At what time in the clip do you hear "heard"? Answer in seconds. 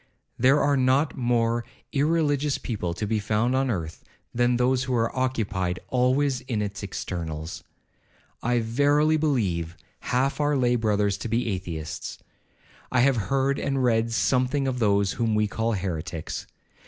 13.29-13.59